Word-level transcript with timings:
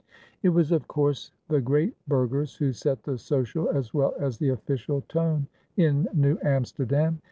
It 0.41 0.49
was 0.49 0.71
of 0.71 0.87
course 0.87 1.31
the 1.47 1.61
"great 1.61 1.93
burghers" 2.07 2.55
who 2.55 2.73
set 2.73 3.03
the 3.03 3.19
social 3.19 3.69
as 3.69 3.93
well 3.93 4.15
as 4.17 4.39
the 4.39 4.49
official 4.49 5.01
tone 5.07 5.45
in 5.77 6.07
New 6.15 6.39
Amsterdam. 6.41 7.19